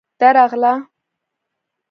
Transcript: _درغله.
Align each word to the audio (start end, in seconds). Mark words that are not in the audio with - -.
_درغله. 0.19 0.73